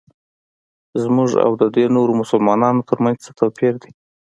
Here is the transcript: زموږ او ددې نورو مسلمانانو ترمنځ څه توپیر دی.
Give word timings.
زموږ 1.03 1.31
او 1.45 1.51
ددې 1.61 1.85
نورو 1.95 2.13
مسلمانانو 2.21 2.85
ترمنځ 2.89 3.17
څه 3.25 3.31
توپیر 3.39 3.73
دی. 3.81 3.91